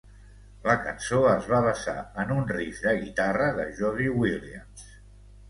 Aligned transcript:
La 0.69 0.73
cançó 0.85 1.19
es 1.31 1.49
va 1.51 1.59
basar 1.65 1.95
en 2.23 2.33
un 2.37 2.49
riff 2.53 2.81
de 2.87 2.95
guitarra 3.03 3.51
de 3.61 3.69
Jody 3.83 4.11
Williams. 4.25 4.91